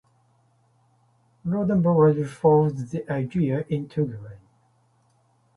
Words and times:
Roddenberry 1.45 2.27
found 2.27 2.89
the 2.89 3.07
idea 3.07 3.63
intriguing. 3.69 4.39